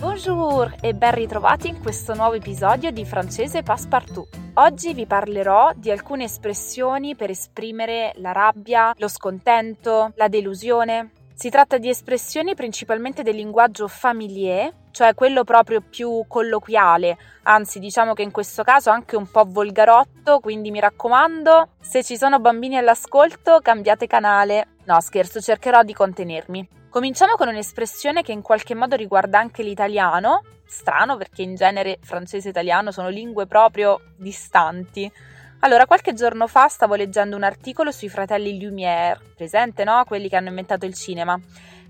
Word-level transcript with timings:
Bonjour 0.00 0.76
e 0.80 0.94
ben 0.94 1.12
ritrovati 1.12 1.66
in 1.66 1.82
questo 1.82 2.14
nuovo 2.14 2.34
episodio 2.34 2.92
di 2.92 3.04
Francese 3.04 3.64
Passepartout. 3.64 4.28
Oggi 4.54 4.94
vi 4.94 5.06
parlerò 5.06 5.72
di 5.74 5.90
alcune 5.90 6.22
espressioni 6.22 7.16
per 7.16 7.30
esprimere 7.30 8.12
la 8.18 8.30
rabbia, 8.30 8.94
lo 8.96 9.08
scontento, 9.08 10.12
la 10.14 10.28
delusione. 10.28 11.10
Si 11.34 11.50
tratta 11.50 11.78
di 11.78 11.88
espressioni 11.88 12.54
principalmente 12.54 13.24
del 13.24 13.34
linguaggio 13.34 13.88
familier, 13.88 14.72
cioè 14.92 15.14
quello 15.14 15.42
proprio 15.42 15.80
più 15.80 16.24
colloquiale, 16.28 17.18
anzi 17.42 17.80
diciamo 17.80 18.14
che 18.14 18.22
in 18.22 18.30
questo 18.30 18.62
caso 18.62 18.90
anche 18.90 19.16
un 19.16 19.28
po' 19.28 19.46
volgarotto, 19.48 20.38
quindi 20.38 20.70
mi 20.70 20.78
raccomando, 20.78 21.70
se 21.80 22.04
ci 22.04 22.16
sono 22.16 22.38
bambini 22.38 22.76
all'ascolto 22.76 23.58
cambiate 23.60 24.06
canale. 24.06 24.76
No, 24.84 25.00
scherzo, 25.00 25.40
cercherò 25.40 25.82
di 25.82 25.92
contenermi. 25.92 26.68
Cominciamo 26.90 27.34
con 27.36 27.48
un'espressione 27.48 28.22
che 28.22 28.32
in 28.32 28.40
qualche 28.40 28.74
modo 28.74 28.96
riguarda 28.96 29.38
anche 29.38 29.62
l'italiano, 29.62 30.42
strano 30.64 31.18
perché 31.18 31.42
in 31.42 31.54
genere 31.54 31.98
francese 32.00 32.48
e 32.48 32.50
italiano 32.50 32.92
sono 32.92 33.10
lingue 33.10 33.46
proprio 33.46 34.00
distanti. 34.16 35.10
Allora, 35.60 35.84
qualche 35.84 36.14
giorno 36.14 36.46
fa 36.46 36.66
stavo 36.68 36.94
leggendo 36.94 37.36
un 37.36 37.42
articolo 37.42 37.90
sui 37.90 38.08
fratelli 38.08 38.58
Lumière, 38.58 39.20
presente, 39.36 39.84
no? 39.84 40.02
Quelli 40.06 40.30
che 40.30 40.36
hanno 40.36 40.48
inventato 40.48 40.86
il 40.86 40.94
cinema. 40.94 41.38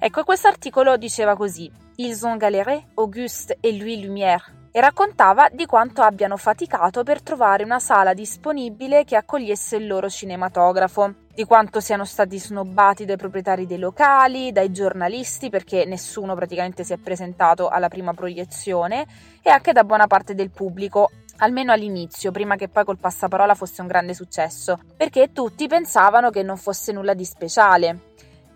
Ecco, 0.01 0.25
questo 0.25 0.49
articolo 0.49 0.97
diceva 0.97 1.37
così: 1.37 1.71
Ils 1.97 2.21
ont 2.23 2.37
galéré, 2.37 2.89
Auguste 2.95 3.59
et 3.61 3.81
lui 3.81 4.05
Lumière. 4.05 4.57
E 4.73 4.81
raccontava 4.81 5.49
di 5.53 5.67
quanto 5.67 6.03
abbiano 6.03 6.37
faticato 6.37 7.05
per 7.05 7.23
trovare 7.23 7.63
una 7.63 7.79
sala 7.79 8.15
disponibile 8.15 9.05
che 9.05 9.15
accogliesse 9.15 9.77
il 9.77 9.87
loro 9.87 10.09
cinematografo, 10.09 11.15
di 11.39 11.45
quanto 11.45 11.79
siano 11.79 12.05
stati 12.05 12.37
snobbati 12.37 13.05
dai 13.05 13.17
proprietari 13.17 13.65
dei 13.65 13.79
locali, 13.79 14.51
dai 14.51 14.73
giornalisti, 14.73 15.51
perché 15.51 15.85
nessuno 15.85 16.35
praticamente 16.35 16.83
si 16.83 16.93
è 16.93 16.97
presentato 16.97 17.69
alla 17.69 17.87
prima 17.87 18.13
proiezione, 18.13 19.07
e 19.41 19.49
anche 19.49 19.71
da 19.71 19.85
buona 19.85 20.09
parte 20.09 20.35
del 20.35 20.51
pubblico, 20.51 21.13
almeno 21.37 21.71
all'inizio, 21.71 22.33
prima 22.33 22.57
che 22.57 22.67
poi 22.67 22.85
col 22.85 22.99
passaparola 22.99 23.55
fosse 23.55 23.83
un 23.83 23.87
grande 23.87 24.15
successo, 24.15 24.81
perché 24.97 25.31
tutti 25.31 25.69
pensavano 25.69 26.31
che 26.31 26.43
non 26.43 26.57
fosse 26.57 26.91
nulla 26.91 27.15
di 27.15 27.25
speciale. 27.25 28.01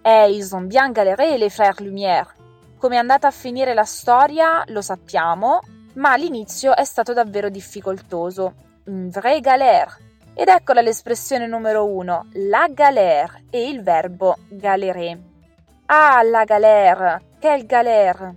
E 0.03 0.33
ils 0.33 0.51
ont 0.51 0.67
bien 0.67 0.91
galéré 0.91 1.39
les 1.39 1.55
frères 1.55 1.79
Lumière. 1.79 2.35
Come 2.79 2.97
è 2.97 2.99
andata 2.99 3.29
a 3.29 3.31
finire 3.31 3.75
la 3.75 3.85
storia 3.85 4.65
lo 4.67 4.81
sappiamo, 4.81 5.61
ma 5.95 6.17
l'inizio 6.17 6.75
è 6.75 6.83
stato 6.83 7.13
davvero 7.13 7.49
difficoltoso. 7.49 8.55
Un 8.87 9.09
vrai 9.09 9.39
galère. 9.39 10.11
Ed 10.35 10.49
eccola 10.49 10.81
l'espressione 10.81 11.47
numero 11.47 11.87
uno, 11.87 12.29
la 12.33 12.67
galère 12.71 13.45
e 13.51 13.69
il 13.69 13.83
verbo 13.83 14.39
galérer. 14.49 15.19
Ah, 15.87 16.23
la 16.23 16.45
galère, 16.45 17.21
quel 17.39 17.67
galère! 17.67 18.35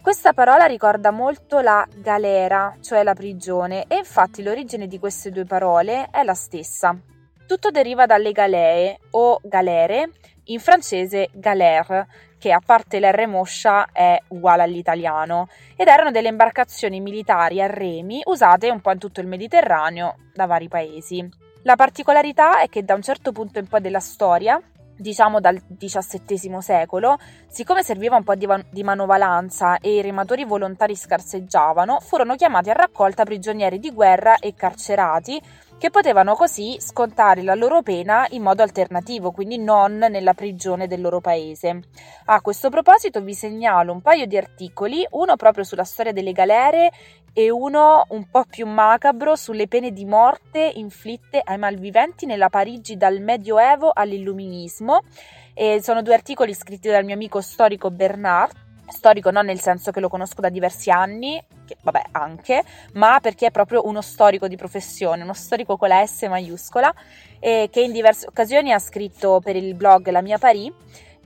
Questa 0.00 0.32
parola 0.32 0.64
ricorda 0.64 1.10
molto 1.10 1.60
la 1.60 1.86
galera, 1.94 2.74
cioè 2.80 3.02
la 3.02 3.12
prigione, 3.12 3.84
e 3.86 3.96
infatti 3.96 4.42
l'origine 4.42 4.86
di 4.86 4.98
queste 4.98 5.30
due 5.30 5.44
parole 5.44 6.08
è 6.10 6.22
la 6.22 6.32
stessa. 6.32 6.96
Tutto 7.46 7.70
deriva 7.70 8.06
dalle 8.06 8.32
galee 8.32 8.98
o 9.10 9.38
galere, 9.42 10.12
in 10.44 10.58
francese 10.58 11.28
galère, 11.34 12.06
che 12.46 12.52
a 12.52 12.62
parte 12.64 13.00
l'R 13.00 13.26
moscia 13.26 13.88
è 13.90 14.16
uguale 14.28 14.62
all'italiano, 14.62 15.48
ed 15.74 15.88
erano 15.88 16.12
delle 16.12 16.28
imbarcazioni 16.28 17.00
militari 17.00 17.60
a 17.60 17.66
remi 17.66 18.20
usate 18.24 18.70
un 18.70 18.80
po' 18.80 18.92
in 18.92 19.00
tutto 19.00 19.20
il 19.20 19.26
Mediterraneo 19.26 20.14
da 20.32 20.46
vari 20.46 20.68
paesi. 20.68 21.28
La 21.62 21.74
particolarità 21.74 22.60
è 22.60 22.68
che 22.68 22.84
da 22.84 22.94
un 22.94 23.02
certo 23.02 23.32
punto 23.32 23.58
in 23.58 23.66
poi 23.66 23.80
della 23.80 23.98
storia 23.98 24.62
diciamo 24.96 25.40
dal 25.40 25.60
XVII 25.76 26.62
secolo, 26.62 27.18
siccome 27.48 27.82
serviva 27.82 28.14
un 28.14 28.22
po' 28.22 28.36
di, 28.36 28.46
van- 28.46 28.64
di, 28.70 28.84
manovalanza 28.84 29.78
e 29.78 29.96
i 29.96 30.00
rematori 30.00 30.44
volontari 30.44 30.94
scarseggiavano, 30.94 31.98
furono 32.00 32.36
chiamati 32.36 32.70
a 32.70 32.74
raccolta 32.74 33.24
prigionieri 33.24 33.80
di 33.80 33.90
guerra 33.92 34.36
e 34.36 34.54
carcerati 34.54 35.42
che 35.78 35.90
potevano 35.90 36.34
così 36.34 36.76
scontare 36.80 37.42
la 37.42 37.54
loro 37.54 37.82
pena 37.82 38.26
in 38.30 38.42
modo 38.42 38.62
alternativo, 38.62 39.30
quindi 39.30 39.58
non 39.58 39.96
nella 39.96 40.32
prigione 40.32 40.86
del 40.86 41.00
loro 41.00 41.20
paese. 41.20 41.80
A 42.26 42.40
questo 42.40 42.70
proposito 42.70 43.20
vi 43.20 43.34
segnalo 43.34 43.92
un 43.92 44.00
paio 44.00 44.26
di 44.26 44.36
articoli, 44.36 45.06
uno 45.10 45.36
proprio 45.36 45.64
sulla 45.64 45.84
storia 45.84 46.12
delle 46.12 46.32
galere 46.32 46.90
e 47.32 47.50
uno 47.50 48.04
un 48.08 48.30
po' 48.30 48.44
più 48.48 48.66
macabro 48.66 49.36
sulle 49.36 49.68
pene 49.68 49.92
di 49.92 50.06
morte 50.06 50.72
inflitte 50.76 51.40
ai 51.44 51.58
malviventi 51.58 52.24
nella 52.24 52.48
Parigi 52.48 52.96
dal 52.96 53.20
Medioevo 53.20 53.90
all'Illuminismo. 53.92 55.02
E 55.52 55.80
sono 55.82 56.02
due 56.02 56.14
articoli 56.14 56.54
scritti 56.54 56.88
dal 56.88 57.04
mio 57.04 57.14
amico 57.14 57.40
storico 57.40 57.90
Bernard 57.90 58.64
storico 58.88 59.30
non 59.30 59.46
nel 59.46 59.60
senso 59.60 59.90
che 59.90 60.00
lo 60.00 60.08
conosco 60.08 60.40
da 60.40 60.48
diversi 60.48 60.90
anni, 60.90 61.42
che 61.66 61.76
vabbè 61.82 62.02
anche, 62.12 62.62
ma 62.94 63.18
perché 63.20 63.46
è 63.46 63.50
proprio 63.50 63.86
uno 63.86 64.00
storico 64.00 64.48
di 64.48 64.56
professione, 64.56 65.22
uno 65.22 65.34
storico 65.34 65.76
con 65.76 65.88
la 65.88 66.04
S 66.06 66.22
maiuscola, 66.22 66.92
e 67.40 67.68
che 67.70 67.80
in 67.80 67.92
diverse 67.92 68.26
occasioni 68.26 68.72
ha 68.72 68.78
scritto 68.78 69.40
per 69.40 69.56
il 69.56 69.74
blog 69.74 70.08
La 70.08 70.22
mia 70.22 70.38
Paris 70.38 70.72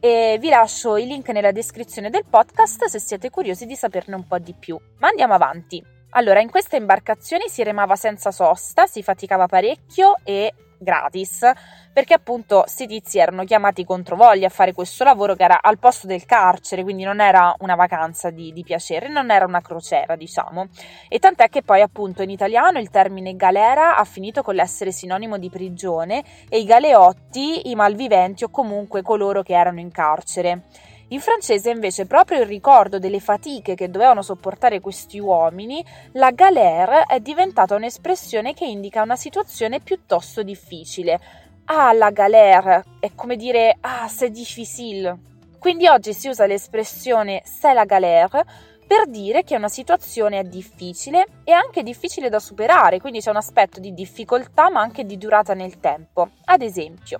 e 0.00 0.38
vi 0.40 0.48
lascio 0.48 0.96
i 0.96 1.06
link 1.06 1.28
nella 1.28 1.52
descrizione 1.52 2.08
del 2.08 2.24
podcast 2.28 2.86
se 2.86 2.98
siete 2.98 3.28
curiosi 3.28 3.66
di 3.66 3.76
saperne 3.76 4.14
un 4.14 4.26
po' 4.26 4.38
di 4.38 4.54
più. 4.58 4.80
Ma 4.98 5.08
andiamo 5.08 5.34
avanti. 5.34 5.84
Allora, 6.10 6.40
in 6.40 6.50
queste 6.50 6.76
imbarcazioni 6.76 7.44
si 7.48 7.62
remava 7.62 7.94
senza 7.94 8.32
sosta, 8.32 8.86
si 8.86 9.02
faticava 9.02 9.46
parecchio 9.46 10.14
e 10.24 10.52
gratis, 10.80 11.48
perché 11.92 12.14
appunto 12.14 12.60
questi 12.60 12.86
tizi 12.86 13.18
erano 13.18 13.44
chiamati 13.44 13.84
controvoglia 13.84 14.46
a 14.46 14.50
fare 14.50 14.72
questo 14.72 15.04
lavoro 15.04 15.34
che 15.34 15.44
era 15.44 15.60
al 15.60 15.78
posto 15.78 16.06
del 16.06 16.24
carcere, 16.24 16.82
quindi 16.82 17.02
non 17.04 17.20
era 17.20 17.54
una 17.58 17.74
vacanza 17.74 18.30
di, 18.30 18.52
di 18.52 18.62
piacere, 18.62 19.08
non 19.08 19.30
era 19.30 19.44
una 19.44 19.60
crociera, 19.60 20.16
diciamo. 20.16 20.68
E 21.08 21.18
tant'è 21.18 21.48
che 21.48 21.62
poi 21.62 21.82
appunto 21.82 22.22
in 22.22 22.30
italiano 22.30 22.78
il 22.78 22.90
termine 22.90 23.36
galera 23.36 23.96
ha 23.96 24.04
finito 24.04 24.42
con 24.42 24.54
l'essere 24.54 24.92
sinonimo 24.92 25.36
di 25.36 25.50
prigione 25.50 26.24
e 26.48 26.58
i 26.58 26.64
galeotti, 26.64 27.68
i 27.70 27.74
malviventi 27.74 28.44
o 28.44 28.48
comunque 28.48 29.02
coloro 29.02 29.42
che 29.42 29.54
erano 29.54 29.80
in 29.80 29.90
carcere. 29.90 30.64
In 31.12 31.20
francese 31.20 31.70
invece 31.70 32.06
proprio 32.06 32.38
il 32.38 32.46
ricordo 32.46 33.00
delle 33.00 33.18
fatiche 33.18 33.74
che 33.74 33.90
dovevano 33.90 34.22
sopportare 34.22 34.78
questi 34.78 35.18
uomini, 35.18 35.84
la 36.12 36.30
galère 36.30 37.02
è 37.02 37.18
diventata 37.18 37.74
un'espressione 37.74 38.54
che 38.54 38.64
indica 38.64 39.02
una 39.02 39.16
situazione 39.16 39.80
piuttosto 39.80 40.44
difficile. 40.44 41.18
Ah, 41.64 41.92
la 41.92 42.10
galère 42.12 42.84
è 43.00 43.10
come 43.16 43.34
dire 43.34 43.76
ah, 43.80 44.06
c'est 44.06 44.30
difficile. 44.30 45.18
Quindi 45.58 45.88
oggi 45.88 46.12
si 46.12 46.28
usa 46.28 46.46
l'espressione 46.46 47.42
c'est 47.44 47.74
la 47.74 47.84
galère 47.84 48.44
per 48.86 49.08
dire 49.08 49.42
che 49.42 49.56
una 49.56 49.68
situazione 49.68 50.38
è 50.38 50.44
difficile 50.44 51.26
e 51.42 51.50
anche 51.50 51.82
difficile 51.82 52.28
da 52.28 52.38
superare, 52.38 53.00
quindi 53.00 53.20
c'è 53.20 53.30
un 53.30 53.36
aspetto 53.36 53.80
di 53.80 53.92
difficoltà 53.94 54.70
ma 54.70 54.80
anche 54.80 55.04
di 55.04 55.18
durata 55.18 55.54
nel 55.54 55.80
tempo. 55.80 56.28
Ad 56.44 56.62
esempio, 56.62 57.18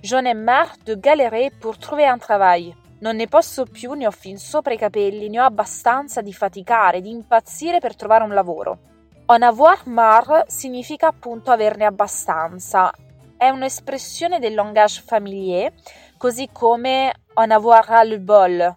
j'en 0.00 0.26
ai 0.26 0.34
marre 0.36 0.76
de 0.84 0.96
galérer 0.96 1.50
pour 1.58 1.76
trouver 1.76 2.08
un 2.08 2.18
travail. 2.20 2.81
Non 3.02 3.16
ne 3.16 3.26
posso 3.26 3.64
più, 3.64 3.94
ne 3.94 4.06
ho 4.06 4.12
fin 4.12 4.38
sopra 4.38 4.72
i 4.72 4.78
capelli, 4.78 5.28
ne 5.28 5.40
ho 5.40 5.44
abbastanza 5.44 6.20
di 6.20 6.32
faticare, 6.32 7.00
di 7.00 7.10
impazzire 7.10 7.80
per 7.80 7.96
trovare 7.96 8.22
un 8.22 8.32
lavoro. 8.32 8.78
En 9.26 9.42
avoir 9.42 9.88
marre 9.88 10.44
significa 10.46 11.08
appunto 11.08 11.50
averne 11.50 11.84
abbastanza. 11.84 12.92
È 13.36 13.48
un'espressione 13.48 14.38
del 14.38 14.54
langage 14.54 15.02
familier, 15.04 15.72
così 16.16 16.48
come 16.52 17.12
en 17.34 17.50
avoir 17.50 17.84
ras 17.88 18.06
le 18.06 18.20
bol. 18.20 18.76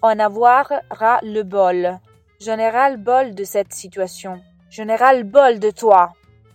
En 0.00 0.20
avoir 0.20 0.84
ras 0.88 1.20
le 1.20 1.44
bol. 1.44 2.00
Je 2.38 2.52
n'ai 2.52 2.70
ras 2.70 2.88
le 2.88 2.98
bol 2.98 3.34
de 3.34 3.44
cette 3.44 3.74
situation. 3.74 4.42
Je 4.70 4.84
n'ai 4.84 4.96
ras 4.96 5.12
le 5.12 5.24
bol 5.24 5.58
de 5.58 5.70
toi. 5.72 6.10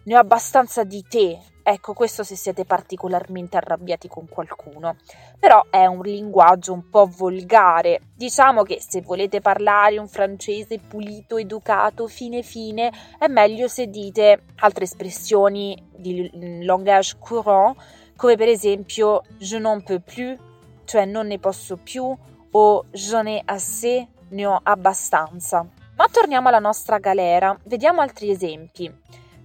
Ne 0.05 0.15
ho 0.15 0.19
abbastanza 0.19 0.83
di 0.83 1.03
te. 1.03 1.37
Ecco, 1.71 1.93
questo 1.93 2.23
se 2.23 2.35
siete 2.35 2.65
particolarmente 2.65 3.55
arrabbiati 3.55 4.09
con 4.09 4.27
qualcuno. 4.27 4.97
Però 5.39 5.67
è 5.69 5.85
un 5.85 6.01
linguaggio 6.01 6.73
un 6.73 6.89
po' 6.89 7.05
volgare. 7.05 8.01
Diciamo 8.13 8.63
che 8.63 8.81
se 8.85 8.99
volete 8.99 9.39
parlare 9.39 9.97
un 9.97 10.09
francese 10.09 10.79
pulito, 10.79 11.37
educato, 11.37 12.07
fine 12.07 12.41
fine, 12.41 12.91
è 13.17 13.27
meglio 13.27 13.69
se 13.69 13.87
dite 13.87 14.47
altre 14.57 14.83
espressioni 14.83 15.81
di 15.95 16.29
langage 16.65 17.15
courant, 17.19 17.77
come 18.17 18.35
per 18.35 18.49
esempio 18.49 19.21
je 19.37 19.57
n'en 19.57 19.81
peux 19.81 20.01
plus, 20.01 20.37
cioè 20.83 21.05
non 21.05 21.27
ne 21.27 21.39
posso 21.39 21.77
più, 21.77 22.13
o 22.51 22.85
j'en 22.91 23.27
ai 23.27 23.41
assez, 23.45 24.05
ne 24.27 24.45
ho 24.45 24.59
abbastanza. 24.61 25.65
Ma 25.95 26.07
torniamo 26.11 26.49
alla 26.49 26.59
nostra 26.59 26.97
galera, 26.97 27.57
vediamo 27.63 28.01
altri 28.01 28.29
esempi. 28.29 28.93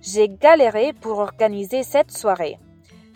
J'ai 0.08 0.29
galéré 0.29 0.93
pour 0.93 1.19
organiser 1.19 1.82
cette 1.82 2.12
soirée. 2.12 2.61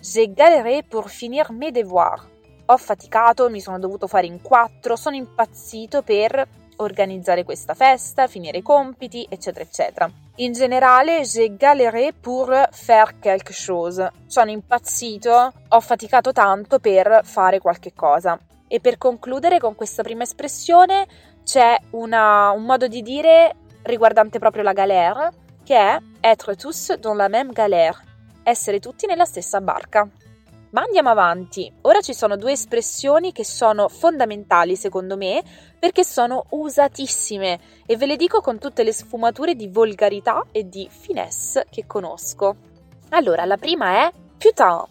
J'ai 0.03 0.27
galéré 0.27 0.83
pour 0.83 1.09
finir 1.09 1.53
mes 1.53 1.71
devoirs. 1.71 2.29
Ho 2.67 2.77
faticato, 2.77 3.49
mi 3.49 3.61
sono 3.61 3.79
dovuto 3.79 4.09
fare 4.09 4.27
in 4.27 4.43
quattro, 4.43 4.97
sono 4.97 5.15
impazzito 5.15 6.03
per 6.03 6.45
organizzare 6.79 7.45
questa 7.45 7.75
festa, 7.75 8.27
finire 8.27 8.59
i 8.59 8.63
compiti, 8.63 9.25
eccetera, 9.31 9.65
eccetera. 9.65 10.11
In 10.39 10.53
generale, 10.53 11.23
j'ai 11.23 11.55
galéré 11.57 12.13
pour 12.13 12.51
faire 12.73 13.21
quelque 13.21 13.53
chose. 13.53 14.11
Sono 14.27 14.51
impazzito, 14.51 15.53
ho 15.69 15.81
faticato 15.81 16.33
tanto 16.33 16.81
per 16.81 17.21
fare 17.23 17.61
qualche 17.61 17.93
cosa. 17.95 18.37
E 18.67 18.81
per 18.81 18.99
concludere 18.99 19.61
con 19.61 19.77
questa 19.77 20.03
prima 20.03 20.25
espressione 20.25 21.07
c'è 21.45 21.77
una, 21.91 22.51
un 22.51 22.65
modo 22.65 22.89
di 22.89 23.01
dire 23.01 23.55
riguardante 23.83 24.39
proprio 24.39 24.65
la 24.65 24.73
galère, 24.73 25.31
che 25.71 25.77
è 25.77 26.01
être 26.21 26.57
tous 26.57 26.97
dans 26.99 27.15
la 27.15 27.29
même 27.29 27.53
galère, 27.53 28.03
essere 28.43 28.81
tutti 28.81 29.07
nella 29.07 29.25
stessa 29.25 29.61
barca. 29.61 30.05
Ma 30.71 30.83
andiamo 30.83 31.11
avanti. 31.11 31.73
Ora 31.83 32.01
ci 32.01 32.13
sono 32.13 32.37
due 32.37 32.51
espressioni 32.51 33.31
che 33.31 33.45
sono 33.45 33.87
fondamentali 33.87 34.75
secondo 34.75 35.17
me 35.17 35.41
perché 35.79 36.03
sono 36.03 36.47
usatissime 36.51 37.61
e 37.87 37.97
ve 37.97 38.07
le 38.07 38.17
dico 38.17 38.41
con 38.41 38.59
tutte 38.59 38.83
le 38.83 38.93
sfumature 38.93 39.55
di 39.55 39.69
volgarità 39.69 40.45
e 40.51 40.69
di 40.69 40.89
finesse 40.91 41.67
che 41.71 41.87
conosco. 41.87 42.57
Allora, 43.11 43.45
la 43.45 43.57
prima 43.57 44.09
è 44.09 44.13
putain. 44.39 44.87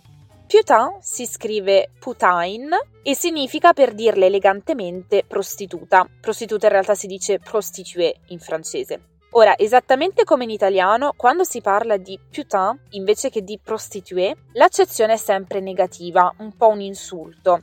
Putain 0.47 0.99
si 1.01 1.25
scrive 1.25 1.91
putain 1.99 2.69
e 3.03 3.15
significa, 3.15 3.73
per 3.73 3.93
dirle 3.93 4.27
elegantemente, 4.27 5.25
prostituta. 5.27 6.07
Prostituta 6.21 6.67
in 6.67 6.71
realtà 6.71 6.95
si 6.95 7.07
dice 7.07 7.37
prostituée 7.39 8.15
in 8.27 8.39
francese. 8.39 9.18
Ora, 9.33 9.55
esattamente 9.57 10.23
come 10.23 10.45
in 10.45 10.49
italiano, 10.49 11.13
quando 11.15 11.43
si 11.43 11.61
parla 11.61 11.97
di 11.97 12.19
putain 12.31 12.75
invece 12.91 13.29
che 13.29 13.43
di 13.43 13.59
prostituée, 13.63 14.35
l'accezione 14.53 15.13
è 15.13 15.17
sempre 15.17 15.59
negativa, 15.59 16.33
un 16.39 16.55
po' 16.57 16.69
un 16.69 16.81
insulto. 16.81 17.61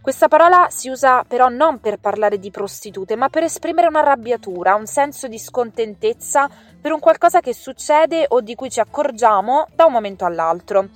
Questa 0.00 0.28
parola 0.28 0.68
si 0.70 0.88
usa 0.88 1.24
però 1.24 1.48
non 1.48 1.80
per 1.80 1.98
parlare 1.98 2.38
di 2.38 2.52
prostitute, 2.52 3.16
ma 3.16 3.28
per 3.28 3.42
esprimere 3.42 3.88
un'arrabbiatura, 3.88 4.76
un 4.76 4.86
senso 4.86 5.26
di 5.26 5.38
scontentezza 5.38 6.48
per 6.80 6.92
un 6.92 7.00
qualcosa 7.00 7.40
che 7.40 7.52
succede 7.52 8.24
o 8.28 8.40
di 8.40 8.54
cui 8.54 8.70
ci 8.70 8.78
accorgiamo 8.78 9.66
da 9.74 9.86
un 9.86 9.92
momento 9.92 10.24
all'altro. 10.24 10.88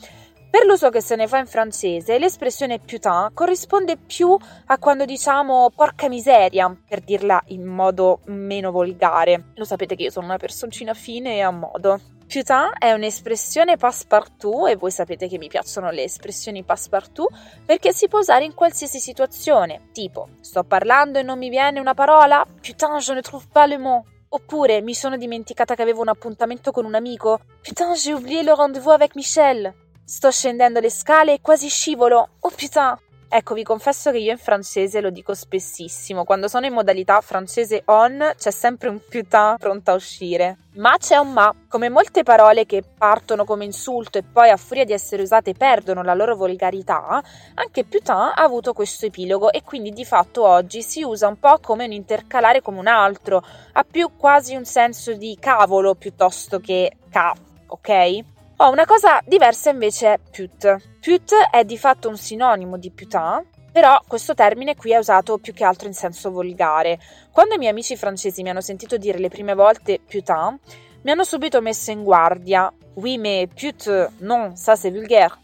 Per 0.53 0.67
l'uso 0.67 0.91
che 0.91 1.01
se 1.01 1.17
ne 1.17 1.29
fa 1.29 1.39
in 1.39 1.47
francese, 1.47 2.19
l'espressione 2.19 2.79
putain 2.79 3.33
corrisponde 3.33 3.97
più 3.97 4.37
a 4.67 4.77
quando 4.77 5.07
diciamo 5.07 5.71
porca 5.75 6.11
miseria, 6.11 6.77
per 6.87 7.01
dirla 7.01 7.43
in 7.47 7.65
modo 7.65 8.21
meno 8.27 8.71
volgare. 8.71 9.53
Lo 9.55 9.65
sapete 9.65 9.97
che 9.97 10.03
io 10.03 10.11
sono 10.11 10.27
una 10.27 10.37
personcina 10.37 10.93
fine 10.93 11.37
e 11.37 11.41
a 11.41 11.51
modo. 11.51 11.99
Putain 12.29 12.73
è 12.79 12.93
un'espressione 12.93 13.79
passepartout 13.79 14.69
e 14.69 14.77
voi 14.77 14.91
sapete 14.91 15.27
che 15.27 15.39
mi 15.39 15.49
piacciono 15.49 15.91
le 15.91 16.03
espressioni 16.03 16.63
passepartout 16.63 17.33
perché 17.65 17.95
si 17.95 18.09
può 18.09 18.19
usare 18.19 18.45
in 18.45 18.53
qualsiasi 18.53 19.01
situazione, 19.01 19.89
tipo 19.93 20.29
sto 20.43 20.65
parlando 20.65 21.19
e 21.19 21.23
non 21.23 21.39
mi 21.39 21.49
viene 21.49 21.81
una 21.81 21.95
parola, 21.95 22.45
putain 22.61 22.99
je 22.99 23.15
ne 23.15 23.23
trouve 23.23 23.47
pas 23.51 23.67
le 23.67 23.79
mot. 23.79 24.05
Oppure 24.29 24.83
mi 24.83 24.93
sono 24.93 25.17
dimenticata 25.17 25.75
che 25.75 25.83
avevo 25.83 26.03
un 26.03 26.09
appuntamento 26.09 26.73
con 26.73 26.85
un 26.85 26.95
amico, 26.95 27.41
putain 27.63 27.95
j'ai 27.95 28.13
oublié 28.13 28.43
le 28.43 28.53
rendez-vous 28.53 28.93
avec 28.93 29.15
Michel. 29.15 29.81
Sto 30.13 30.31
scendendo 30.31 30.79
le 30.79 30.91
scale 30.91 31.33
e 31.33 31.41
quasi 31.41 31.71
scivolo. 31.71 32.33
Oh 32.41 32.51
putain! 32.51 32.95
Ecco, 33.31 33.55
vi 33.55 33.63
confesso 33.63 34.11
che 34.11 34.19
io 34.19 34.31
in 34.31 34.37
francese 34.37 35.01
lo 35.01 35.09
dico 35.09 35.33
spessissimo. 35.33 36.25
Quando 36.25 36.49
sono 36.49 36.67
in 36.67 36.75
modalità 36.75 37.19
francese 37.23 37.81
on 37.87 38.33
c'è 38.37 38.51
sempre 38.51 38.91
un 38.91 39.01
putain 39.09 39.57
pronto 39.57 39.91
a 39.91 39.95
uscire. 39.95 40.59
Ma 40.75 40.99
c'è 40.99 41.17
un 41.17 41.33
ma. 41.33 41.51
Come 41.67 41.89
molte 41.89 42.25
parole 42.25 42.67
che 42.67 42.83
partono 42.83 43.47
come 43.47 43.65
insulto 43.65 44.19
e 44.19 44.23
poi 44.23 44.51
a 44.51 44.59
furia 44.59 44.85
di 44.85 44.93
essere 44.93 45.23
usate 45.23 45.55
perdono 45.55 46.03
la 46.03 46.13
loro 46.13 46.37
volgarità, 46.37 47.23
anche 47.55 47.85
putain 47.85 48.33
ha 48.35 48.43
avuto 48.43 48.75
questo 48.75 49.07
epilogo 49.07 49.51
e 49.51 49.63
quindi 49.63 49.93
di 49.93 50.05
fatto 50.05 50.47
oggi 50.47 50.83
si 50.83 51.03
usa 51.03 51.27
un 51.27 51.39
po' 51.39 51.59
come 51.59 51.87
un 51.87 51.93
intercalare 51.93 52.61
come 52.61 52.81
un 52.81 52.87
altro. 52.87 53.43
Ha 53.73 53.83
più 53.91 54.11
quasi 54.19 54.57
un 54.57 54.67
senso 54.67 55.15
di 55.15 55.39
cavolo 55.41 55.95
piuttosto 55.95 56.61
che 56.61 56.99
ca, 57.09 57.35
ok? 57.67 58.32
Oh, 58.63 58.71
una 58.71 58.87
cosa 58.87 59.21
diversa 59.25 59.71
invece 59.71 60.13
è 60.13 60.19
pute. 60.31 60.81
Pute 61.01 61.49
è 61.51 61.65
di 61.65 61.77
fatto 61.77 62.09
un 62.09 62.17
sinonimo 62.17 62.79
di 62.79 62.93
putain, 62.93 63.45
però 63.73 64.01
questo 64.07 64.35
termine 64.35 64.77
qui 64.77 64.93
è 64.93 64.99
usato 64.99 65.39
più 65.39 65.53
che 65.53 65.65
altro 65.65 65.89
in 65.89 65.95
senso 65.95 66.31
volgare. 66.31 67.01
Quando 67.33 67.57
i 67.57 67.59
miei 67.59 67.73
amici 67.73 67.97
francesi 67.97 68.41
mi 68.43 68.51
hanno 68.51 68.61
sentito 68.61 68.97
dire 68.99 69.19
le 69.19 69.31
prime 69.31 69.55
volte 69.55 69.99
putain, 70.09 70.57
mi 71.03 71.11
hanno 71.11 71.25
subito 71.25 71.61
messo 71.61 71.91
in 71.91 72.05
guardia. 72.05 72.73
Oui, 72.95 73.19
mais 73.19 73.49
pute, 73.53 74.13
non, 74.19 74.55
ça 74.55 74.77
c'est 74.77 74.93
vulgaire. 74.93 75.37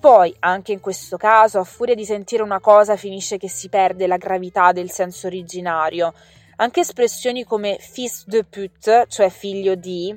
Poi, 0.00 0.34
anche 0.40 0.72
in 0.72 0.80
questo 0.80 1.16
caso, 1.16 1.60
a 1.60 1.64
furia 1.64 1.94
di 1.94 2.04
sentire 2.04 2.42
una 2.42 2.58
cosa 2.58 2.96
finisce 2.96 3.36
che 3.36 3.48
si 3.48 3.68
perde 3.68 4.08
la 4.08 4.16
gravità 4.16 4.72
del 4.72 4.90
senso 4.90 5.28
originario. 5.28 6.12
Anche 6.56 6.80
espressioni 6.80 7.44
come 7.44 7.76
fils 7.78 8.26
de 8.26 8.42
pute, 8.42 9.06
cioè 9.08 9.28
figlio 9.28 9.76
di, 9.76 10.12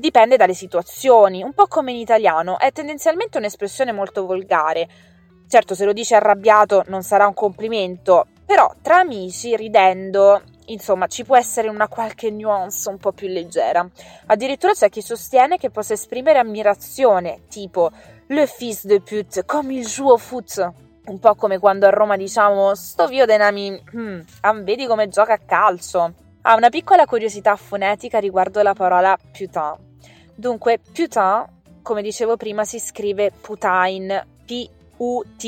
dipende 0.00 0.36
dalle 0.36 0.54
situazioni, 0.54 1.42
un 1.42 1.52
po' 1.52 1.66
come 1.68 1.92
in 1.92 1.98
italiano, 1.98 2.58
è 2.58 2.72
tendenzialmente 2.72 3.38
un'espressione 3.38 3.92
molto 3.92 4.26
volgare. 4.26 4.88
Certo, 5.46 5.74
se 5.74 5.84
lo 5.84 5.92
dici 5.92 6.14
arrabbiato 6.14 6.84
non 6.88 7.02
sarà 7.02 7.26
un 7.26 7.34
complimento, 7.34 8.26
però 8.44 8.72
tra 8.82 8.98
amici, 8.98 9.54
ridendo, 9.54 10.42
insomma, 10.66 11.06
ci 11.06 11.24
può 11.24 11.36
essere 11.36 11.68
una 11.68 11.86
qualche 11.86 12.30
nuance 12.30 12.88
un 12.88 12.98
po' 12.98 13.12
più 13.12 13.28
leggera. 13.28 13.88
Addirittura 14.26 14.72
c'è 14.72 14.88
chi 14.88 15.02
sostiene 15.02 15.56
che 15.56 15.70
possa 15.70 15.92
esprimere 15.92 16.38
ammirazione, 16.38 17.42
tipo 17.48 17.90
le 18.28 18.46
fils 18.46 18.86
de 18.86 19.00
pute, 19.00 19.44
come 19.44 19.74
il 19.74 19.86
au 19.98 20.16
foot. 20.16 20.72
Un 21.06 21.18
po' 21.18 21.34
come 21.34 21.58
quando 21.58 21.86
a 21.86 21.90
Roma 21.90 22.16
diciamo 22.16 22.74
sto 22.74 23.06
vio 23.06 23.26
denami, 23.26 23.82
hmm, 23.94 24.20
vedi 24.62 24.86
come 24.86 25.08
gioca 25.08 25.34
a 25.34 25.38
calcio. 25.38 26.14
Ha 26.42 26.54
una 26.54 26.70
piccola 26.70 27.04
curiosità 27.06 27.54
fonetica 27.56 28.18
riguardo 28.18 28.62
la 28.62 28.72
parola 28.72 29.18
putain. 29.32 29.89
Dunque, 30.40 30.78
putain, 30.78 31.44
come 31.82 32.00
dicevo 32.00 32.38
prima, 32.38 32.64
si 32.64 32.78
scrive 32.80 33.30
putain, 33.30 34.26
P-U-T-A-I-N, 34.46 35.38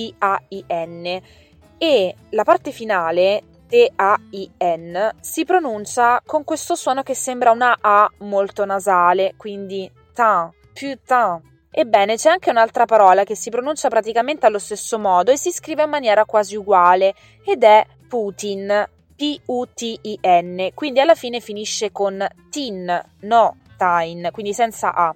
e 1.78 2.14
la 2.28 2.44
parte 2.44 2.72
finale, 2.72 3.42
T-A-I-N, 3.66 5.12
si 5.18 5.46
pronuncia 5.46 6.20
con 6.26 6.44
questo 6.44 6.74
suono 6.74 7.02
che 7.02 7.14
sembra 7.14 7.52
una 7.52 7.78
A 7.80 8.06
molto 8.18 8.66
nasale, 8.66 9.32
quindi 9.38 9.90
tin, 10.12 10.50
putain. 10.74 11.40
Ebbene, 11.70 12.16
c'è 12.16 12.28
anche 12.28 12.50
un'altra 12.50 12.84
parola 12.84 13.24
che 13.24 13.34
si 13.34 13.48
pronuncia 13.48 13.88
praticamente 13.88 14.44
allo 14.44 14.58
stesso 14.58 14.98
modo 14.98 15.30
e 15.30 15.38
si 15.38 15.50
scrive 15.52 15.84
in 15.84 15.88
maniera 15.88 16.26
quasi 16.26 16.54
uguale, 16.54 17.14
ed 17.46 17.62
è 17.64 17.86
Putin, 18.06 18.86
P-U-T-I-N, 19.16 20.68
quindi 20.74 21.00
alla 21.00 21.14
fine 21.14 21.40
finisce 21.40 21.92
con 21.92 22.28
tin, 22.50 23.02
no, 23.20 23.56
Stein, 23.82 24.28
quindi 24.30 24.54
senza 24.54 24.94
A. 24.94 25.12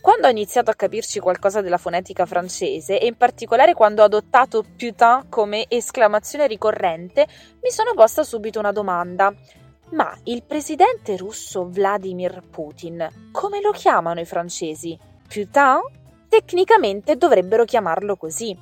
Quando 0.00 0.28
ho 0.28 0.30
iniziato 0.30 0.70
a 0.70 0.74
capirci 0.74 1.18
qualcosa 1.18 1.60
della 1.60 1.78
fonetica 1.78 2.24
francese, 2.24 3.00
e 3.00 3.06
in 3.06 3.16
particolare 3.16 3.74
quando 3.74 4.02
ho 4.02 4.04
adottato 4.04 4.64
putain 4.76 5.28
come 5.28 5.64
esclamazione 5.66 6.46
ricorrente, 6.46 7.26
mi 7.60 7.70
sono 7.70 7.94
posta 7.94 8.22
subito 8.22 8.60
una 8.60 8.70
domanda. 8.70 9.34
Ma 9.90 10.16
il 10.24 10.44
presidente 10.44 11.16
russo 11.16 11.68
Vladimir 11.68 12.42
Putin, 12.48 13.08
come 13.32 13.60
lo 13.60 13.72
chiamano 13.72 14.20
i 14.20 14.24
francesi? 14.24 14.96
Putain? 15.26 15.80
Tecnicamente 16.28 17.16
dovrebbero 17.16 17.64
chiamarlo 17.64 18.16
così 18.16 18.56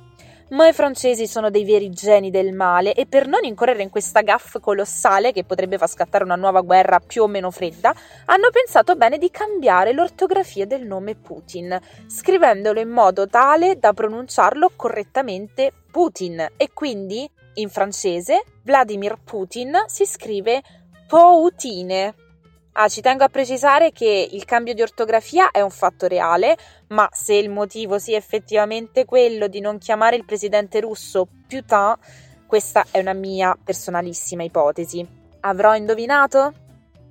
ma 0.49 0.67
i 0.67 0.73
francesi 0.73 1.27
sono 1.27 1.49
dei 1.49 1.65
veri 1.65 1.89
geni 1.89 2.29
del 2.29 2.53
male 2.53 2.93
e 2.93 3.05
per 3.05 3.27
non 3.27 3.43
incorrere 3.43 3.83
in 3.83 3.89
questa 3.89 4.21
gaffa 4.21 4.59
colossale 4.59 5.31
che 5.31 5.43
potrebbe 5.43 5.77
far 5.77 5.89
scattare 5.89 6.23
una 6.23 6.35
nuova 6.35 6.61
guerra 6.61 6.99
più 6.99 7.23
o 7.23 7.27
meno 7.27 7.51
fredda, 7.51 7.93
hanno 8.25 8.49
pensato 8.51 8.95
bene 8.95 9.17
di 9.17 9.29
cambiare 9.29 9.93
l'ortografia 9.93 10.65
del 10.65 10.85
nome 10.85 11.15
Putin, 11.15 11.77
scrivendolo 12.07 12.79
in 12.79 12.89
modo 12.89 13.27
tale 13.27 13.77
da 13.77 13.93
pronunciarlo 13.93 14.71
correttamente 14.75 15.71
Putin 15.91 16.45
e 16.55 16.71
quindi 16.73 17.29
in 17.55 17.69
francese 17.69 18.43
Vladimir 18.63 19.17
Putin 19.23 19.83
si 19.87 20.05
scrive 20.05 20.61
Poutine. 21.07 22.26
Ah, 22.79 22.89
ci 22.89 23.01
tengo 23.01 23.23
a 23.23 23.29
precisare 23.29 23.91
che 23.91 24.29
il 24.31 24.45
cambio 24.45 24.75
di 24.75 24.83
ortografia 24.83 25.49
è 25.49 25.61
un 25.61 25.71
fatto 25.71 26.05
reale, 26.05 26.55
ma 26.89 27.09
se 27.11 27.33
il 27.33 27.49
motivo 27.49 27.97
sia 27.97 28.17
effettivamente 28.17 29.03
quello 29.03 29.47
di 29.47 29.59
non 29.61 29.79
chiamare 29.79 30.15
il 30.15 30.25
presidente 30.25 30.79
russo 30.79 31.27
Putin, 31.47 31.95
questa 32.45 32.85
è 32.91 32.99
una 32.99 33.13
mia 33.13 33.57
personalissima 33.61 34.43
ipotesi. 34.43 35.03
Avrò 35.39 35.75
indovinato? 35.75 36.53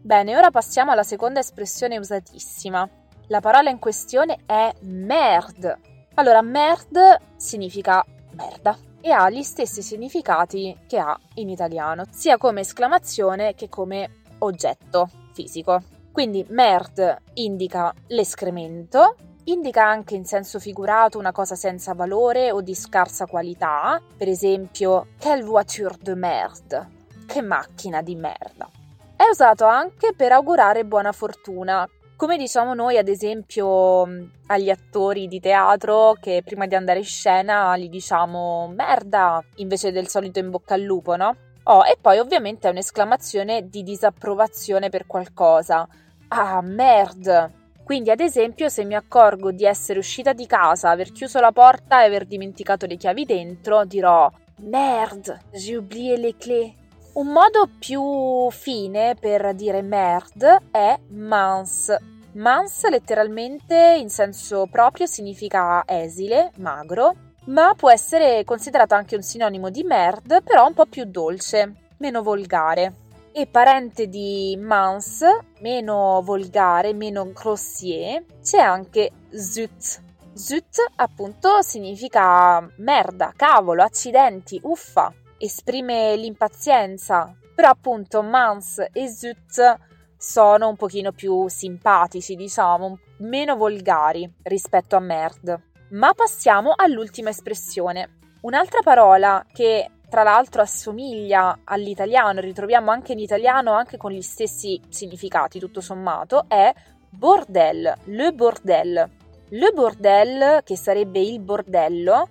Bene, 0.02 0.36
ora 0.36 0.52
passiamo 0.52 0.92
alla 0.92 1.02
seconda 1.02 1.40
espressione 1.40 1.98
usatissima. 1.98 2.88
La 3.26 3.40
parola 3.40 3.68
in 3.68 3.80
questione 3.80 4.44
è 4.46 4.72
merde. 4.82 5.78
Allora, 6.14 6.42
merde 6.42 7.18
significa 7.34 8.04
merda 8.34 8.78
e 9.00 9.10
ha 9.10 9.28
gli 9.30 9.42
stessi 9.42 9.82
significati 9.82 10.78
che 10.86 10.98
ha 10.98 11.18
in 11.34 11.48
italiano, 11.48 12.04
sia 12.12 12.36
come 12.36 12.60
esclamazione 12.60 13.56
che 13.56 13.68
come 13.68 14.22
oggetto 14.38 15.24
fisico. 15.36 15.82
Quindi 16.10 16.46
merde 16.48 17.20
indica 17.34 17.92
l'escremento, 18.06 19.16
indica 19.44 19.84
anche 19.84 20.14
in 20.14 20.24
senso 20.24 20.58
figurato 20.58 21.18
una 21.18 21.32
cosa 21.32 21.54
senza 21.54 21.92
valore 21.92 22.50
o 22.50 22.62
di 22.62 22.74
scarsa 22.74 23.26
qualità, 23.26 24.00
per 24.16 24.28
esempio 24.28 25.08
quelle 25.20 25.42
voiture 25.42 25.96
de 26.00 26.14
merde, 26.14 26.88
che 27.26 27.42
macchina 27.42 28.00
di 28.00 28.14
merda. 28.14 28.70
È 29.14 29.24
usato 29.30 29.66
anche 29.66 30.14
per 30.16 30.32
augurare 30.32 30.84
buona 30.84 31.12
fortuna, 31.12 31.86
Come 32.16 32.38
diciamo 32.38 32.72
noi, 32.72 32.96
ad 32.96 33.08
esempio, 33.08 34.08
agli 34.46 34.70
attori 34.70 35.28
di 35.28 35.38
teatro 35.38 36.16
che 36.18 36.40
prima 36.42 36.66
di 36.66 36.74
andare 36.74 37.00
in 37.00 37.04
scena 37.04 37.76
gli 37.76 37.90
diciamo 37.90 38.72
merda 38.74 39.44
invece 39.56 39.92
del 39.92 40.08
solito 40.08 40.38
in 40.38 40.48
bocca 40.48 40.72
al 40.72 40.80
lupo, 40.80 41.14
no? 41.16 41.36
Oh, 41.68 41.84
e 41.84 41.98
poi 42.00 42.18
ovviamente 42.18 42.68
è 42.68 42.70
un'esclamazione 42.70 43.68
di 43.68 43.82
disapprovazione 43.82 44.88
per 44.88 45.06
qualcosa. 45.06 45.86
Ah, 46.28 46.60
merde! 46.60 47.64
Quindi, 47.82 48.10
ad 48.10 48.20
esempio, 48.20 48.68
se 48.68 48.84
mi 48.84 48.94
accorgo 48.94 49.50
di 49.50 49.64
essere 49.64 49.98
uscita 49.98 50.32
di 50.32 50.46
casa, 50.46 50.90
aver 50.90 51.12
chiuso 51.12 51.40
la 51.40 51.52
porta 51.52 52.02
e 52.02 52.06
aver 52.06 52.24
dimenticato 52.24 52.86
le 52.86 52.96
chiavi 52.96 53.24
dentro, 53.24 53.84
dirò 53.84 54.30
Merde, 54.58 55.40
j'ai 55.52 55.76
oublié 55.76 56.16
les 56.16 56.34
clés. 56.38 56.72
Un 57.14 57.28
modo 57.28 57.68
più 57.78 58.48
fine 58.50 59.14
per 59.18 59.54
dire 59.54 59.82
merde 59.82 60.58
è 60.70 60.98
mince. 61.08 61.98
Mince 62.32 62.90
letteralmente 62.90 63.96
in 63.98 64.08
senso 64.08 64.66
proprio 64.70 65.06
significa 65.06 65.82
esile, 65.86 66.52
magro, 66.56 67.14
ma 67.46 67.74
può 67.76 67.90
essere 67.90 68.44
considerato 68.44 68.94
anche 68.94 69.16
un 69.16 69.22
sinonimo 69.22 69.70
di 69.70 69.82
merde, 69.82 70.42
però 70.42 70.66
un 70.66 70.74
po' 70.74 70.86
più 70.86 71.04
dolce, 71.04 71.92
meno 71.98 72.22
volgare. 72.22 73.04
E 73.32 73.46
parente 73.46 74.08
di 74.08 74.56
mince, 74.58 75.46
meno 75.60 76.22
volgare, 76.24 76.94
meno 76.94 77.30
grossier, 77.32 78.24
c'è 78.42 78.58
anche 78.58 79.10
zut. 79.30 80.02
Zut 80.32 80.92
appunto 80.96 81.62
significa 81.62 82.66
merda, 82.76 83.32
cavolo, 83.36 83.82
accidenti, 83.82 84.58
uffa 84.62 85.12
esprime 85.38 86.16
l'impazienza, 86.16 87.34
però 87.54 87.70
appunto 87.70 88.22
Mans 88.22 88.84
e 88.92 89.08
Zut 89.08 89.78
sono 90.16 90.68
un 90.68 90.76
pochino 90.76 91.12
più 91.12 91.48
simpatici, 91.48 92.34
diciamo, 92.34 92.98
meno 93.18 93.56
volgari 93.56 94.30
rispetto 94.42 94.96
a 94.96 95.00
Merd. 95.00 95.60
Ma 95.90 96.12
passiamo 96.14 96.72
all'ultima 96.74 97.30
espressione. 97.30 98.18
Un'altra 98.40 98.80
parola 98.82 99.44
che 99.52 99.90
tra 100.08 100.22
l'altro 100.22 100.62
assomiglia 100.62 101.60
all'italiano, 101.64 102.40
ritroviamo 102.40 102.90
anche 102.90 103.12
in 103.12 103.18
italiano 103.18 103.72
anche 103.72 103.96
con 103.96 104.12
gli 104.12 104.22
stessi 104.22 104.80
significati 104.88 105.58
tutto 105.58 105.80
sommato, 105.80 106.44
è 106.48 106.72
bordel, 107.08 107.92
le 108.04 108.32
bordel. 108.32 109.10
Le 109.48 109.70
bordel, 109.72 110.62
che 110.64 110.76
sarebbe 110.76 111.20
il 111.20 111.38
bordello, 111.40 112.28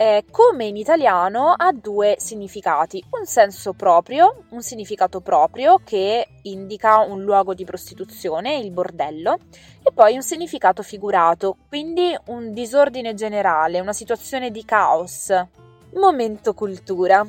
eh, 0.00 0.24
come 0.30 0.64
in 0.64 0.78
italiano 0.78 1.52
ha 1.54 1.72
due 1.72 2.14
significati, 2.18 3.04
un 3.10 3.26
senso 3.26 3.74
proprio, 3.74 4.44
un 4.52 4.62
significato 4.62 5.20
proprio 5.20 5.78
che 5.84 6.26
indica 6.44 7.00
un 7.00 7.22
luogo 7.22 7.52
di 7.52 7.66
prostituzione, 7.66 8.56
il 8.56 8.70
bordello, 8.70 9.36
e 9.82 9.92
poi 9.92 10.14
un 10.14 10.22
significato 10.22 10.82
figurato, 10.82 11.54
quindi 11.68 12.16
un 12.28 12.54
disordine 12.54 13.12
generale, 13.12 13.78
una 13.78 13.92
situazione 13.92 14.50
di 14.50 14.64
caos. 14.64 15.34
Momento 15.92 16.54
cultura. 16.54 17.22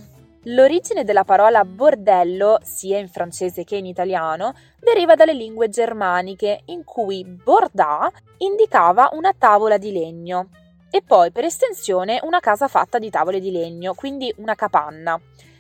L'origine 0.43 1.03
della 1.03 1.25
parola 1.25 1.65
bordello, 1.65 2.57
sia 2.63 2.97
in 2.97 3.09
francese 3.09 3.65
che 3.65 3.75
in 3.75 3.85
italiano, 3.85 4.53
deriva 4.79 5.15
dalle 5.15 5.33
lingue 5.33 5.67
germaniche, 5.67 6.61
in 6.67 6.85
cui 6.85 7.25
borda 7.25 8.09
indicava 8.37 9.09
una 9.11 9.33
tavola 9.37 9.77
di 9.77 9.91
legno 9.91 10.47
e 10.91 11.01
poi 11.01 11.31
per 11.31 11.45
estensione 11.45 12.19
una 12.24 12.41
casa 12.41 12.67
fatta 12.67 13.00
di 13.00 13.10
tavole 13.10 13.39
di 13.39 13.50
legno, 13.50 13.93
quindi 13.93 14.31
una 14.38 14.55
capanna. 14.55 15.19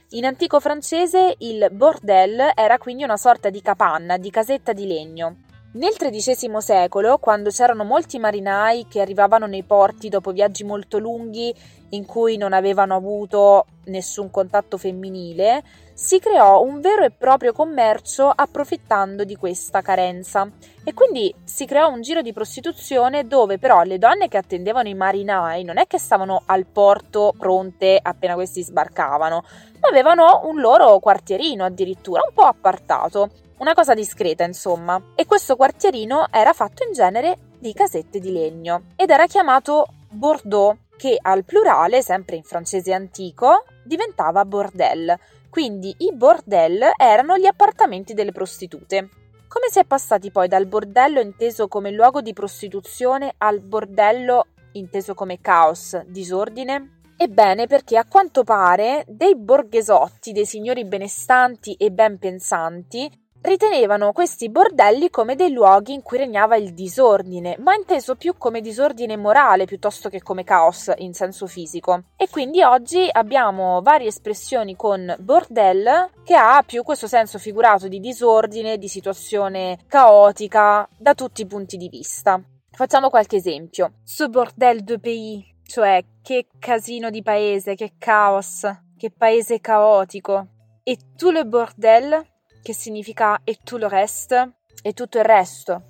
In 0.09 0.25
antico 0.25 0.59
francese 0.59 1.35
il 1.39 1.69
bordel 1.71 2.51
era 2.53 2.77
quindi 2.77 3.03
una 3.03 3.15
sorta 3.15 3.49
di 3.49 3.61
capanna, 3.61 4.17
di 4.17 4.29
casetta 4.29 4.73
di 4.73 4.85
legno. 4.85 5.37
Nel 5.73 5.95
XIII 5.95 6.59
secolo, 6.59 7.17
quando 7.17 7.49
c'erano 7.49 7.85
molti 7.85 8.19
marinai 8.19 8.87
che 8.89 8.99
arrivavano 8.99 9.45
nei 9.45 9.63
porti 9.63 10.09
dopo 10.09 10.31
viaggi 10.31 10.65
molto 10.65 10.97
lunghi 10.99 11.55
in 11.91 12.05
cui 12.05 12.35
non 12.35 12.51
avevano 12.51 12.93
avuto 12.93 13.67
nessun 13.85 14.29
contatto 14.29 14.77
femminile, 14.77 15.63
si 16.01 16.17
creò 16.17 16.63
un 16.63 16.81
vero 16.81 17.03
e 17.03 17.11
proprio 17.11 17.53
commercio 17.53 18.27
approfittando 18.27 19.23
di 19.23 19.35
questa 19.35 19.81
carenza 19.81 20.49
e 20.83 20.95
quindi 20.95 21.31
si 21.43 21.67
creò 21.67 21.89
un 21.89 22.01
giro 22.01 22.23
di 22.23 22.33
prostituzione 22.33 23.27
dove 23.27 23.59
però 23.59 23.83
le 23.83 23.99
donne 23.99 24.27
che 24.27 24.37
attendevano 24.37 24.89
i 24.89 24.95
marinai 24.95 25.63
non 25.63 25.77
è 25.77 25.85
che 25.85 25.99
stavano 25.99 26.41
al 26.47 26.65
porto 26.65 27.35
pronte 27.37 27.99
appena 28.01 28.33
questi 28.33 28.63
sbarcavano, 28.63 29.43
ma 29.79 29.89
avevano 29.89 30.41
un 30.45 30.59
loro 30.59 30.97
quartierino 30.97 31.63
addirittura 31.63 32.23
un 32.27 32.33
po' 32.33 32.45
appartato 32.45 33.29
una 33.59 33.75
cosa 33.75 33.93
discreta, 33.93 34.43
insomma. 34.43 34.99
E 35.13 35.27
questo 35.27 35.55
quartierino 35.55 36.29
era 36.31 36.51
fatto 36.51 36.83
in 36.83 36.93
genere 36.93 37.37
di 37.59 37.73
casette 37.73 38.19
di 38.19 38.31
legno 38.31 38.85
ed 38.95 39.11
era 39.11 39.27
chiamato 39.27 39.85
Bordeaux, 40.09 40.75
che 40.97 41.15
al 41.21 41.45
plurale, 41.45 42.01
sempre 42.01 42.37
in 42.37 42.43
francese 42.43 42.91
antico, 42.91 43.65
diventava 43.83 44.43
bordel. 44.45 45.15
Quindi 45.51 45.93
i 45.97 46.13
bordel 46.15 46.91
erano 46.97 47.37
gli 47.37 47.45
appartamenti 47.45 48.13
delle 48.13 48.31
prostitute. 48.31 49.09
Come 49.49 49.67
si 49.69 49.79
è 49.79 49.83
passati 49.83 50.31
poi 50.31 50.47
dal 50.47 50.65
bordello 50.65 51.19
inteso 51.19 51.67
come 51.67 51.91
luogo 51.91 52.21
di 52.21 52.31
prostituzione 52.31 53.33
al 53.37 53.59
bordello 53.59 54.45
inteso 54.71 55.13
come 55.13 55.41
caos, 55.41 56.01
disordine? 56.05 57.01
Ebbene, 57.17 57.67
perché 57.67 57.97
a 57.97 58.05
quanto 58.05 58.45
pare 58.45 59.03
dei 59.09 59.35
borghesotti, 59.35 60.31
dei 60.31 60.45
signori 60.45 60.85
benestanti 60.85 61.73
e 61.73 61.91
ben 61.91 62.17
pensanti, 62.17 63.11
Ritenevano 63.41 64.11
questi 64.11 64.49
bordelli 64.49 65.09
come 65.09 65.35
dei 65.35 65.51
luoghi 65.51 65.93
in 65.93 66.03
cui 66.03 66.19
regnava 66.19 66.57
il 66.57 66.75
disordine, 66.75 67.57
ma 67.57 67.73
inteso 67.73 68.15
più 68.15 68.35
come 68.37 68.61
disordine 68.61 69.17
morale 69.17 69.65
piuttosto 69.65 70.09
che 70.09 70.21
come 70.21 70.43
caos 70.43 70.91
in 70.97 71.13
senso 71.13 71.47
fisico. 71.47 72.03
E 72.17 72.29
quindi 72.29 72.61
oggi 72.61 73.07
abbiamo 73.11 73.81
varie 73.81 74.09
espressioni 74.09 74.75
con 74.75 75.15
bordel 75.19 76.11
che 76.23 76.35
ha 76.35 76.61
più 76.63 76.83
questo 76.83 77.07
senso 77.07 77.39
figurato 77.39 77.87
di 77.87 77.99
disordine, 77.99 78.77
di 78.77 78.87
situazione 78.87 79.79
caotica 79.87 80.87
da 80.95 81.15
tutti 81.15 81.41
i 81.41 81.47
punti 81.47 81.77
di 81.77 81.89
vista. 81.89 82.39
Facciamo 82.69 83.09
qualche 83.09 83.37
esempio. 83.37 83.93
Ce 84.05 84.27
bordel 84.27 84.83
de 84.83 84.99
pays, 84.99 85.43
cioè 85.65 86.03
che 86.21 86.45
casino 86.59 87.09
di 87.09 87.23
paese, 87.23 87.73
che 87.73 87.93
caos, 87.97 88.69
che 88.95 89.09
paese 89.09 89.59
caotico. 89.59 90.47
E 90.83 90.97
tout 91.15 91.33
le 91.33 91.45
bordel 91.45 92.30
che 92.61 92.73
significa 92.73 93.41
e 93.43 93.59
tout 93.63 93.79
le 93.79 93.89
reste 93.89 94.53
e 94.81 94.93
tutto 94.93 95.17
il 95.17 95.25
resto. 95.25 95.83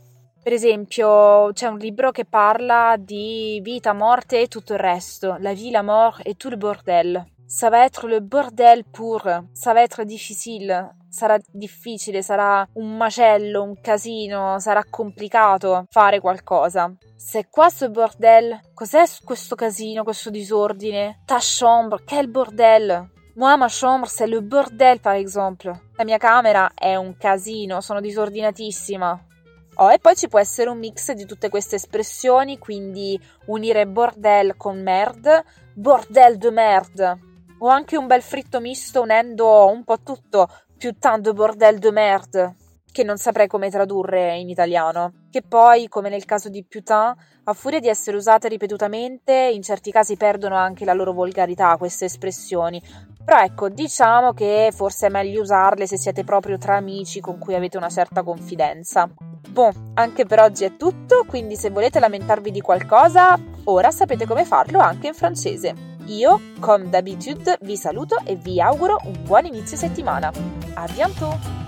Per 0.43 0.53
esempio, 0.53 1.51
c'è 1.53 1.67
un 1.67 1.77
libro 1.77 2.09
che 2.11 2.25
parla 2.25 2.95
di 2.97 3.59
vita, 3.61 3.93
morte 3.93 4.41
e 4.41 4.47
tutto 4.47 4.73
il 4.73 4.79
resto, 4.79 5.37
la 5.39 5.53
vie, 5.53 5.69
la 5.69 5.83
mort 5.83 6.21
et 6.25 6.35
tout 6.35 6.49
le 6.49 6.57
bordel. 6.57 7.23
Ça 7.45 7.69
va 7.69 7.83
être 7.83 8.07
le 8.07 8.21
bordel 8.21 8.85
pur, 8.85 9.21
ça 9.51 9.73
va 9.73 9.83
être 9.83 10.03
difficile, 10.03 10.95
sarà 11.09 11.37
difficile, 11.51 12.21
sarà 12.23 12.65
un 12.75 12.95
macello, 12.95 13.61
un 13.61 13.79
casino, 13.81 14.57
sarà 14.57 14.83
complicato 14.89 15.85
fare 15.89 16.19
qualcosa. 16.21 16.91
C'est 17.17 17.49
quoi 17.51 17.69
ce 17.69 17.89
bordel? 17.89 18.57
Cos'è 18.73 19.03
questo 19.23 19.55
casino, 19.55 20.03
questo 20.03 20.29
disordine? 20.29 21.21
Ta 21.25 21.39
chambre, 21.39 22.03
quel 22.03 22.29
bordel! 22.29 23.20
Moi, 23.41 23.57
ma 23.57 23.69
chambre, 23.69 24.07
c'est 24.07 24.27
le 24.27 24.39
bordel, 24.39 25.00
par 25.00 25.13
exemple. 25.13 25.74
La 25.98 26.03
mia 26.03 26.19
camera 26.19 26.74
è 26.75 26.95
un 26.95 27.17
casino, 27.17 27.81
sono 27.81 28.00
disordinatissima. 28.00 29.19
Oh, 29.77 29.89
e 29.89 29.98
poi 29.98 30.15
ci 30.15 30.27
può 30.27 30.38
essere 30.38 30.69
un 30.69 30.77
mix 30.77 31.12
di 31.13 31.25
tutte 31.25 31.50
queste 31.50 31.77
espressioni, 31.77 32.60
quindi 32.60 33.19
unire 33.48 33.88
bordel 33.88 34.55
con 34.57 34.83
merde, 34.83 35.43
bordel 35.74 36.38
de 36.38 36.51
merde, 36.51 37.19
o 37.57 37.67
anche 37.67 37.98
un 37.98 38.05
bel 38.05 38.21
fritto 38.21 38.60
misto 38.60 39.01
unendo 39.01 39.65
un 39.71 39.83
po' 39.86 40.03
tutto, 40.03 40.48
putain 40.77 41.19
de 41.19 41.33
bordel 41.33 41.79
de 41.79 41.91
merde, 41.91 42.55
che 42.91 43.03
non 43.03 43.17
saprei 43.17 43.48
come 43.48 43.69
tradurre 43.69 44.38
in 44.38 44.50
italiano, 44.50 45.13
che 45.29 45.41
poi, 45.41 45.88
come 45.88 46.10
nel 46.10 46.25
caso 46.25 46.50
di 46.50 46.65
putain, 46.67 47.15
a 47.45 47.53
furia 47.53 47.79
di 47.79 47.88
essere 47.88 48.17
usate 48.17 48.48
ripetutamente, 48.48 49.33
in 49.33 49.62
certi 49.62 49.91
casi 49.91 50.17
perdono 50.17 50.55
anche 50.55 50.86
la 50.86 50.93
loro 50.93 51.13
volgarità 51.13 51.75
queste 51.77 52.05
espressioni, 52.05 52.81
però 53.24 53.39
ecco, 53.39 53.69
diciamo 53.69 54.33
che 54.33 54.71
forse 54.74 55.07
è 55.07 55.10
meglio 55.10 55.41
usarle 55.41 55.88
se 55.88 55.98
siete 55.98 56.24
proprio 56.24 56.57
tra 56.57 56.75
amici 56.75 57.19
con 57.19 57.38
cui 57.38 57.55
avete 57.55 57.77
una 57.77 57.89
certa 57.89 58.24
confidenza. 58.24 59.10
Bon, 59.50 59.91
anche 59.93 60.25
per 60.25 60.39
oggi 60.39 60.63
è 60.63 60.75
tutto, 60.75 61.24
quindi 61.27 61.55
se 61.55 61.69
volete 61.69 62.00
lamentarvi 62.00 62.51
di 62.51 62.62
qualcosa, 62.62 63.39
ora 63.65 63.91
sapete 63.91 64.25
come 64.25 64.43
farlo 64.43 64.79
anche 64.79 65.07
in 65.07 65.13
francese. 65.13 65.89
Io, 66.05 66.39
comme 66.60 66.89
d'habitude, 66.89 67.57
vi 67.62 67.77
saluto 67.77 68.17
e 68.24 68.36
vi 68.36 68.60
auguro 68.60 68.98
un 69.03 69.24
buon 69.24 69.45
inizio 69.45 69.77
settimana. 69.77 70.31
A 70.74 70.86
bientôt! 70.88 71.61